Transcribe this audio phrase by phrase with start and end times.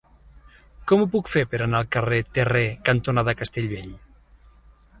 [0.91, 3.93] Com ho puc fer per anar al carrer Terré cantonada Castellbell?